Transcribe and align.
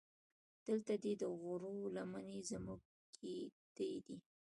دلته 0.67 0.93
دې 1.03 1.13
د 1.21 1.23
غرو 1.39 1.75
لمنې 1.95 2.39
زموږ 2.51 2.81
کېږدۍ 3.15 3.93
دي. 4.05 4.17